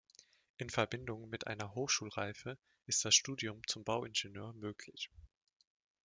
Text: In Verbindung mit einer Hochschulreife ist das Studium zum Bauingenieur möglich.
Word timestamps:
In 0.57 0.71
Verbindung 0.71 1.29
mit 1.29 1.45
einer 1.45 1.75
Hochschulreife 1.75 2.57
ist 2.87 3.05
das 3.05 3.13
Studium 3.13 3.61
zum 3.67 3.83
Bauingenieur 3.83 4.51
möglich. 4.53 5.11